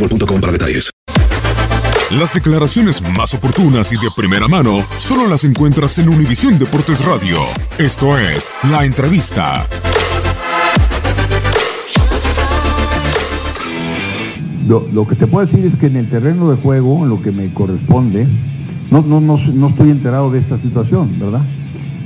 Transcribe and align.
boostmobile.com 0.00 0.40
para 0.40 0.52
detalles. 0.52 0.90
Las 2.10 2.34
declaraciones 2.34 3.00
más 3.16 3.34
oportunas 3.34 3.92
y 3.92 3.96
de 3.96 4.08
primera 4.16 4.48
mano 4.48 4.84
solo 4.96 5.28
las 5.28 5.44
encuentras 5.44 5.96
en 6.00 6.08
Univisión 6.08 6.58
Deportes 6.58 7.04
Radio. 7.04 7.38
Esto 7.78 8.18
es 8.18 8.50
La 8.70 8.84
Entrevista. 8.84 9.64
Lo, 14.66 15.06
que 15.06 15.16
te 15.16 15.26
puedo 15.26 15.46
decir 15.46 15.64
es 15.66 15.76
que 15.80 15.86
en 15.86 15.96
el 15.96 16.08
terreno 16.10 16.50
de 16.50 16.56
juego, 16.56 17.02
en 17.02 17.08
lo 17.10 17.20
que 17.22 17.32
me 17.32 17.52
corresponde, 17.52 18.26
no, 18.90 19.02
no, 19.02 19.20
no, 19.20 19.36
no 19.36 19.68
estoy 19.68 19.90
enterado 19.90 20.30
de 20.30 20.38
esta 20.40 20.60
situación, 20.60 21.18
¿verdad? 21.18 21.42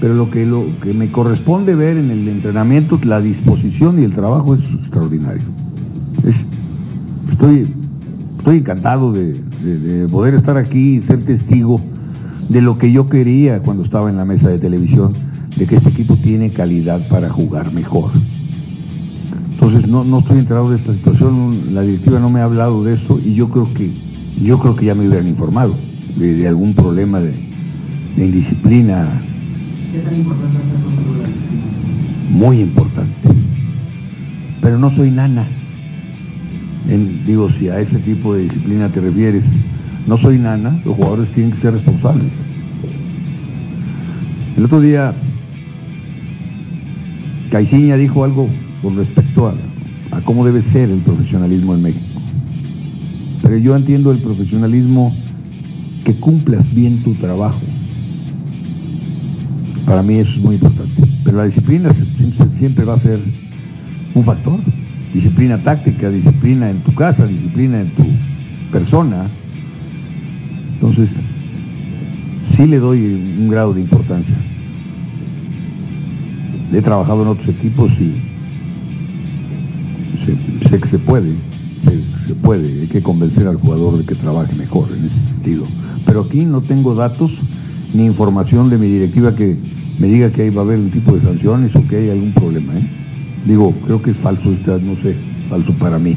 Pero 0.00 0.14
lo 0.14 0.30
que, 0.30 0.46
lo 0.46 0.66
que 0.80 0.94
me 0.94 1.10
corresponde 1.10 1.74
ver 1.74 1.96
en 1.96 2.10
el 2.10 2.28
entrenamiento, 2.28 3.00
la 3.04 3.20
disposición 3.20 4.00
y 4.00 4.04
el 4.04 4.12
trabajo 4.14 4.54
es 4.54 4.60
extraordinario. 4.80 5.42
Es- 6.24 7.32
estoy, 7.32 7.72
estoy 8.42 8.58
encantado 8.58 9.12
de, 9.12 9.34
de- 9.62 9.78
de 9.78 10.08
poder 10.08 10.34
estar 10.34 10.56
aquí 10.56 10.96
y 10.96 11.02
ser 11.02 11.24
testigo 11.24 11.80
de 12.48 12.60
lo 12.60 12.76
que 12.76 12.90
yo 12.90 13.08
quería 13.08 13.60
cuando 13.60 13.84
estaba 13.84 14.10
en 14.10 14.16
la 14.16 14.24
mesa 14.24 14.48
de 14.48 14.58
televisión, 14.58 15.12
de 15.56 15.64
que 15.66 15.76
este 15.76 15.90
equipo 15.90 16.16
tiene 16.16 16.50
calidad 16.50 17.06
para 17.08 17.30
jugar 17.30 17.72
mejor. 17.72 18.10
Entonces 19.52 19.86
no, 19.88 20.02
no 20.02 20.18
estoy 20.18 20.38
enterado 20.40 20.70
de 20.70 20.76
esta 20.78 20.92
situación, 20.92 21.56
la 21.72 21.82
directiva 21.82 22.18
no 22.18 22.30
me 22.30 22.40
ha 22.40 22.44
hablado 22.44 22.82
de 22.82 22.94
eso 22.94 23.20
y 23.24 23.34
yo 23.34 23.48
creo 23.48 23.72
que 23.74 23.90
yo 24.42 24.58
creo 24.58 24.74
que 24.74 24.86
ya 24.86 24.94
me 24.96 25.06
hubieran 25.06 25.28
informado 25.28 25.76
de, 26.16 26.34
de 26.34 26.48
algún 26.48 26.74
problema 26.74 27.20
de, 27.20 27.32
de 28.16 28.24
indisciplina 28.26 29.22
¿Qué 29.92 29.98
tan 30.00 30.16
importante 30.16 30.58
es 30.58 30.74
el 30.74 30.82
control 30.82 31.16
de 31.16 31.22
la 31.22 31.28
disciplina? 31.28 31.64
muy 32.30 32.60
importante. 32.60 33.28
Pero 34.60 34.78
no 34.78 34.90
soy 34.96 35.10
nana. 35.10 35.46
Digo, 37.26 37.50
si 37.58 37.68
a 37.68 37.80
ese 37.80 37.98
tipo 38.00 38.34
de 38.34 38.42
disciplina 38.44 38.88
te 38.88 39.00
refieres, 39.00 39.44
no 40.06 40.18
soy 40.18 40.38
nana, 40.38 40.80
los 40.84 40.96
jugadores 40.96 41.32
tienen 41.32 41.52
que 41.52 41.60
ser 41.60 41.74
responsables. 41.74 42.26
El 44.56 44.64
otro 44.64 44.80
día, 44.80 45.14
Caixinha 47.50 47.96
dijo 47.96 48.24
algo 48.24 48.48
con 48.82 48.96
respecto 48.96 49.46
a, 49.46 49.54
a 50.10 50.20
cómo 50.22 50.44
debe 50.44 50.62
ser 50.62 50.90
el 50.90 50.98
profesionalismo 50.98 51.74
en 51.74 51.82
México. 51.82 52.20
Pero 53.42 53.56
yo 53.58 53.76
entiendo 53.76 54.10
el 54.10 54.18
profesionalismo 54.18 55.14
que 56.04 56.14
cumplas 56.14 56.72
bien 56.74 56.98
tu 57.02 57.14
trabajo. 57.14 57.60
Para 59.86 60.02
mí 60.02 60.14
eso 60.14 60.32
es 60.32 60.42
muy 60.42 60.56
importante. 60.56 61.02
Pero 61.24 61.36
la 61.38 61.44
disciplina 61.44 61.94
siempre 62.58 62.84
va 62.84 62.94
a 62.94 63.00
ser 63.00 63.20
un 64.14 64.24
factor. 64.24 64.58
Disciplina 65.12 65.62
táctica, 65.62 66.08
disciplina 66.10 66.70
en 66.70 66.80
tu 66.80 66.94
casa, 66.94 67.26
disciplina 67.26 67.80
en 67.80 67.90
tu 67.90 68.04
persona. 68.70 69.26
Entonces, 70.74 71.10
sí 72.56 72.66
le 72.66 72.78
doy 72.78 73.36
un 73.38 73.48
grado 73.48 73.74
de 73.74 73.80
importancia. 73.82 74.34
He 76.72 76.80
trabajado 76.80 77.22
en 77.22 77.28
otros 77.28 77.48
equipos 77.48 77.92
y 77.92 78.14
sé, 80.70 80.80
que 80.80 80.88
se 80.88 80.98
puede, 80.98 81.34
se, 81.84 82.28
se 82.28 82.34
puede, 82.34 82.80
hay 82.80 82.86
que 82.86 83.02
convencer 83.02 83.46
al 83.46 83.56
jugador 83.56 83.98
de 83.98 84.04
que 84.04 84.14
trabaje 84.14 84.54
mejor 84.54 84.88
en 84.96 85.04
ese 85.04 85.28
sentido. 85.28 85.66
Pero 86.06 86.22
aquí 86.22 86.44
no 86.46 86.62
tengo 86.62 86.94
datos 86.94 87.30
ni 87.92 88.06
información 88.06 88.70
de 88.70 88.78
mi 88.78 88.86
directiva 88.86 89.34
que 89.34 89.56
me 89.98 90.06
diga 90.06 90.30
que 90.30 90.42
ahí 90.42 90.50
va 90.50 90.62
a 90.62 90.64
haber 90.64 90.78
un 90.78 90.90
tipo 90.90 91.14
de 91.14 91.22
sanciones 91.22 91.74
o 91.76 91.86
que 91.86 91.96
hay 91.96 92.10
algún 92.10 92.32
problema. 92.32 92.74
¿eh? 92.74 92.88
Digo, 93.44 93.72
creo 93.84 94.00
que 94.00 94.12
es 94.12 94.16
falso, 94.18 94.50
no 94.50 94.96
sé, 95.02 95.16
falso 95.48 95.72
para 95.74 95.98
mí. 95.98 96.16